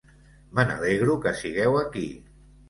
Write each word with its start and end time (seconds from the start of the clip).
Me 0.59 0.63
n'alegro 0.69 1.17
que 1.27 1.35
sigueu 1.43 1.79
aquí. 1.83 2.05